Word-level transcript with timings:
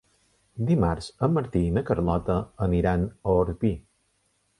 Dimarts 0.69 1.09
en 1.27 1.35
Martí 1.35 1.61
i 1.65 1.75
na 1.75 1.83
Carlota 1.89 2.39
aniran 2.69 3.05
a 3.11 3.37
Orpí. 3.43 3.71